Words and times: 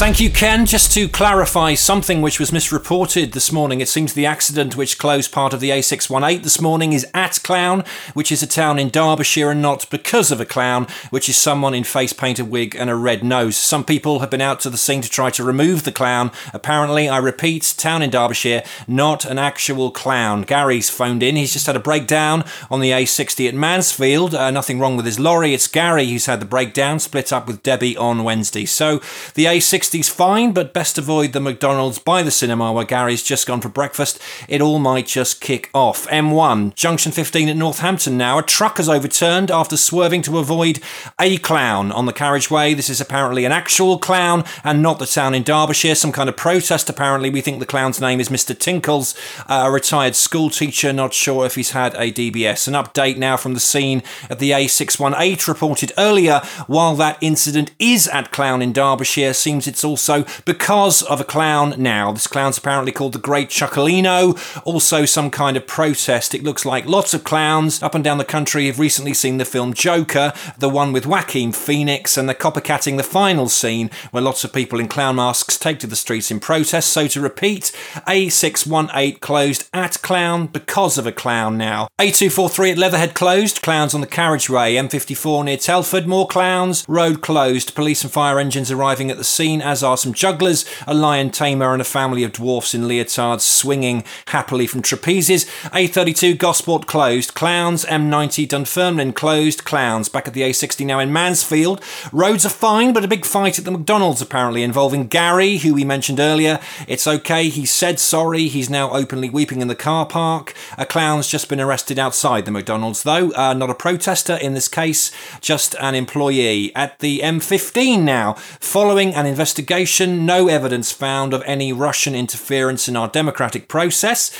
Thank 0.00 0.18
you, 0.18 0.30
Ken. 0.30 0.64
Just 0.64 0.94
to 0.94 1.10
clarify 1.10 1.74
something 1.74 2.22
which 2.22 2.40
was 2.40 2.54
misreported 2.54 3.32
this 3.32 3.52
morning, 3.52 3.82
it 3.82 3.88
seems 3.88 4.14
the 4.14 4.24
accident 4.24 4.74
which 4.74 4.96
closed 4.96 5.30
part 5.30 5.52
of 5.52 5.60
the 5.60 5.68
A618 5.68 6.42
this 6.42 6.58
morning 6.58 6.94
is 6.94 7.06
at 7.12 7.38
Clowne, 7.42 7.84
which 8.14 8.32
is 8.32 8.42
a 8.42 8.46
town 8.46 8.78
in 8.78 8.88
Derbyshire, 8.88 9.50
and 9.50 9.60
not 9.60 9.90
because 9.90 10.32
of 10.32 10.40
a 10.40 10.46
clown, 10.46 10.86
which 11.10 11.28
is 11.28 11.36
someone 11.36 11.74
in 11.74 11.84
face 11.84 12.14
painted 12.14 12.48
wig 12.48 12.74
and 12.74 12.88
a 12.88 12.94
red 12.94 13.22
nose. 13.22 13.58
Some 13.58 13.84
people 13.84 14.20
have 14.20 14.30
been 14.30 14.40
out 14.40 14.58
to 14.60 14.70
the 14.70 14.78
scene 14.78 15.02
to 15.02 15.08
try 15.10 15.28
to 15.28 15.44
remove 15.44 15.82
the 15.82 15.92
clown. 15.92 16.30
Apparently, 16.54 17.06
I 17.06 17.18
repeat, 17.18 17.74
town 17.76 18.00
in 18.00 18.08
Derbyshire, 18.08 18.62
not 18.88 19.26
an 19.26 19.36
actual 19.38 19.90
clown. 19.90 20.44
Gary's 20.44 20.88
phoned 20.88 21.22
in. 21.22 21.36
He's 21.36 21.52
just 21.52 21.66
had 21.66 21.76
a 21.76 21.78
breakdown 21.78 22.42
on 22.70 22.80
the 22.80 22.90
A60 22.90 23.48
at 23.48 23.54
Mansfield. 23.54 24.34
Uh, 24.34 24.50
nothing 24.50 24.80
wrong 24.80 24.96
with 24.96 25.04
his 25.04 25.20
lorry. 25.20 25.52
It's 25.52 25.66
Gary 25.66 26.06
who's 26.06 26.24
had 26.24 26.40
the 26.40 26.46
breakdown, 26.46 27.00
split 27.00 27.34
up 27.34 27.46
with 27.46 27.62
Debbie 27.62 27.98
on 27.98 28.24
Wednesday. 28.24 28.64
So 28.64 29.00
the 29.34 29.44
A60 29.44 29.89
60's 29.90 30.08
fine, 30.08 30.52
but 30.52 30.72
best 30.72 30.98
avoid 30.98 31.32
the 31.32 31.40
McDonald's 31.40 31.98
by 31.98 32.22
the 32.22 32.30
cinema 32.30 32.72
where 32.72 32.84
Gary's 32.84 33.24
just 33.24 33.44
gone 33.44 33.60
for 33.60 33.68
breakfast. 33.68 34.20
It 34.48 34.60
all 34.60 34.78
might 34.78 35.08
just 35.08 35.40
kick 35.40 35.68
off. 35.74 36.06
M1, 36.06 36.76
junction 36.76 37.10
15 37.10 37.48
at 37.48 37.56
Northampton 37.56 38.16
now. 38.16 38.38
A 38.38 38.42
truck 38.44 38.76
has 38.76 38.88
overturned 38.88 39.50
after 39.50 39.76
swerving 39.76 40.22
to 40.22 40.38
avoid 40.38 40.78
a 41.18 41.38
clown 41.38 41.90
on 41.90 42.06
the 42.06 42.12
carriageway. 42.12 42.72
This 42.72 42.88
is 42.88 43.00
apparently 43.00 43.44
an 43.44 43.50
actual 43.50 43.98
clown 43.98 44.44
and 44.62 44.80
not 44.80 45.00
the 45.00 45.06
town 45.06 45.34
in 45.34 45.42
Derbyshire. 45.42 45.96
Some 45.96 46.12
kind 46.12 46.28
of 46.28 46.36
protest, 46.36 46.88
apparently. 46.88 47.28
We 47.28 47.40
think 47.40 47.58
the 47.58 47.66
clown's 47.66 48.00
name 48.00 48.20
is 48.20 48.28
Mr. 48.28 48.56
Tinkles, 48.56 49.16
uh, 49.48 49.64
a 49.66 49.70
retired 49.72 50.14
school 50.14 50.50
teacher. 50.50 50.92
Not 50.92 51.14
sure 51.14 51.46
if 51.46 51.56
he's 51.56 51.72
had 51.72 51.94
a 51.94 52.12
DBS. 52.12 52.68
An 52.68 52.74
update 52.74 53.16
now 53.16 53.36
from 53.36 53.54
the 53.54 53.60
scene 53.60 54.04
at 54.28 54.38
the 54.38 54.52
A618 54.52 55.48
reported 55.48 55.92
earlier. 55.98 56.42
While 56.68 56.94
that 56.96 57.18
incident 57.20 57.72
is 57.80 58.06
at 58.06 58.30
Clowne 58.30 58.62
in 58.62 58.72
Derbyshire, 58.72 59.34
seems 59.34 59.66
it's 59.66 59.79
it's 59.80 59.84
also 59.86 60.26
because 60.44 61.02
of 61.04 61.22
a 61.22 61.24
clown 61.24 61.74
now. 61.78 62.12
This 62.12 62.26
clown's 62.26 62.58
apparently 62.58 62.92
called 62.92 63.14
the 63.14 63.18
Great 63.18 63.48
Chuckalino. 63.48 64.36
Also, 64.66 65.06
some 65.06 65.30
kind 65.30 65.56
of 65.56 65.66
protest. 65.66 66.34
It 66.34 66.42
looks 66.42 66.66
like 66.66 66.84
lots 66.84 67.14
of 67.14 67.24
clowns 67.24 67.82
up 67.82 67.94
and 67.94 68.04
down 68.04 68.18
the 68.18 68.24
country 68.26 68.66
have 68.66 68.78
recently 68.78 69.14
seen 69.14 69.38
the 69.38 69.46
film 69.46 69.72
Joker, 69.72 70.34
the 70.58 70.68
one 70.68 70.92
with 70.92 71.06
Joaquin 71.06 71.52
Phoenix, 71.52 72.18
and 72.18 72.28
they're 72.28 72.36
copycatting 72.36 72.98
the 72.98 73.02
final 73.02 73.48
scene 73.48 73.90
where 74.10 74.22
lots 74.22 74.44
of 74.44 74.52
people 74.52 74.78
in 74.78 74.86
clown 74.86 75.16
masks 75.16 75.58
take 75.58 75.78
to 75.78 75.86
the 75.86 75.96
streets 75.96 76.30
in 76.30 76.40
protest. 76.40 76.92
So, 76.92 77.06
to 77.06 77.20
repeat, 77.22 77.72
A618 78.06 79.20
closed 79.20 79.66
at 79.72 80.02
Clowne 80.02 80.46
because 80.48 80.98
of 80.98 81.06
a 81.06 81.12
clown 81.12 81.56
now. 81.56 81.88
A243 81.98 82.72
at 82.72 82.78
Leatherhead 82.78 83.14
closed, 83.14 83.62
clowns 83.62 83.94
on 83.94 84.02
the 84.02 84.06
carriageway. 84.06 84.74
M54 84.74 85.46
near 85.46 85.56
Telford, 85.56 86.06
more 86.06 86.26
clowns. 86.26 86.84
Road 86.86 87.22
closed, 87.22 87.74
police 87.74 88.02
and 88.02 88.12
fire 88.12 88.38
engines 88.38 88.70
arriving 88.70 89.10
at 89.10 89.16
the 89.16 89.24
scene 89.24 89.62
as 89.70 89.84
are 89.84 89.96
some 89.96 90.12
jugglers, 90.12 90.64
a 90.86 90.92
lion 90.92 91.30
tamer, 91.30 91.72
and 91.72 91.80
a 91.80 91.84
family 91.84 92.24
of 92.24 92.32
dwarfs 92.32 92.74
in 92.74 92.82
leotards 92.82 93.42
swinging 93.42 94.02
happily 94.26 94.66
from 94.66 94.82
trapezes. 94.82 95.46
A32 95.70 96.36
Gosport 96.36 96.86
closed, 96.86 97.34
Clowns, 97.34 97.84
M90 97.84 98.48
Dunfermline 98.48 99.12
closed, 99.12 99.64
Clowns. 99.64 100.08
Back 100.08 100.26
at 100.26 100.34
the 100.34 100.42
A60 100.42 100.84
now 100.84 100.98
in 100.98 101.12
Mansfield. 101.12 101.80
Roads 102.12 102.44
are 102.44 102.50
fine, 102.50 102.92
but 102.92 103.04
a 103.04 103.08
big 103.08 103.24
fight 103.24 103.58
at 103.58 103.64
the 103.64 103.70
McDonald's 103.70 104.20
apparently 104.20 104.64
involving 104.64 105.06
Gary, 105.06 105.58
who 105.58 105.72
we 105.72 105.84
mentioned 105.84 106.18
earlier. 106.18 106.58
It's 106.88 107.06
okay, 107.06 107.48
he 107.48 107.64
said 107.64 108.00
sorry, 108.00 108.48
he's 108.48 108.68
now 108.68 108.90
openly 108.90 109.30
weeping 109.30 109.60
in 109.60 109.68
the 109.68 109.76
car 109.76 110.04
park. 110.04 110.52
A 110.76 110.84
clown's 110.84 111.28
just 111.28 111.48
been 111.48 111.60
arrested 111.60 111.98
outside 111.98 112.44
the 112.44 112.50
McDonald's, 112.50 113.04
though. 113.04 113.30
Uh, 113.32 113.54
not 113.54 113.70
a 113.70 113.74
protester 113.74 114.34
in 114.34 114.54
this 114.54 114.68
case, 114.68 115.12
just 115.40 115.76
an 115.76 115.94
employee. 115.94 116.74
At 116.74 116.98
the 116.98 117.20
M15 117.20 118.02
now, 118.02 118.34
following 118.58 119.14
an 119.14 119.26
investigation 119.26 119.59
investigation, 119.60 120.24
no 120.24 120.48
evidence 120.48 120.90
found 120.90 121.34
of 121.34 121.42
any 121.44 121.70
Russian 121.72 122.14
interference 122.14 122.88
in 122.88 122.96
our 122.96 123.08
democratic 123.08 123.68
process. 123.68 124.34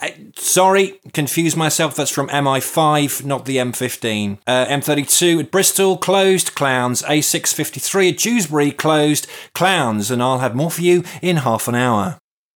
Uh, 0.00 0.08
sorry, 0.34 1.00
confused 1.12 1.56
myself. 1.56 1.94
That's 1.94 2.10
from 2.10 2.28
MI5, 2.28 3.24
not 3.24 3.44
the 3.44 3.58
M15. 3.58 4.38
Uh, 4.46 4.66
M32 4.66 5.40
at 5.40 5.50
Bristol, 5.52 5.96
closed, 5.96 6.54
clowns. 6.56 7.02
A653 7.02 8.12
at 8.12 8.18
Dewsbury, 8.18 8.72
closed, 8.72 9.28
clowns. 9.54 10.10
And 10.10 10.20
I'll 10.20 10.40
have 10.40 10.56
more 10.56 10.70
for 10.70 10.82
you 10.82 11.04
in 11.22 11.38
half 11.38 11.68
an 11.68 11.76
hour. 11.76 12.18